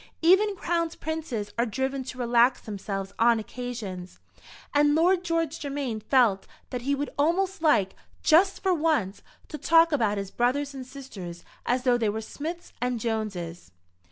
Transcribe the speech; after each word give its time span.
Even 0.23 0.55
crowned 0.55 0.99
princes 0.99 1.53
are 1.59 1.65
driven 1.67 2.03
to 2.05 2.17
relax 2.17 2.59
themselves 2.61 3.13
on 3.19 3.37
occasions, 3.37 4.17
and 4.73 4.95
Lord 4.95 5.23
George 5.23 5.59
Germain 5.59 5.99
felt 5.99 6.47
that 6.71 6.81
he 6.81 6.95
would 6.95 7.11
almost 7.19 7.61
like, 7.61 7.93
just 8.23 8.63
for 8.63 8.73
once, 8.73 9.21
to 9.47 9.59
talk 9.59 9.91
about 9.91 10.17
his 10.17 10.31
brothers 10.31 10.73
and 10.73 10.87
sisters 10.87 11.45
as 11.67 11.83
though 11.83 11.99
they 11.99 12.09
were 12.09 12.19
Smiths 12.19 12.73
and 12.81 12.99
Joneses. 12.99 13.73